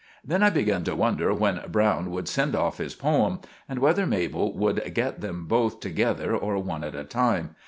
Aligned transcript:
Then 0.25 0.41
I 0.41 0.49
began 0.49 0.83
to 0.85 0.95
wonder 0.95 1.31
when 1.31 1.61
Browne 1.67 2.09
would 2.09 2.27
send 2.27 2.55
off 2.55 2.79
his 2.79 2.95
poem, 2.95 3.39
and 3.69 3.77
wether 3.77 4.07
Mabel 4.07 4.51
would 4.51 4.95
get 4.95 5.21
them 5.21 5.45
both 5.45 5.79
together 5.79 6.35
or 6.35 6.57
one 6.57 6.83
at 6.83 6.95
a 6.95 7.03
time. 7.03 7.53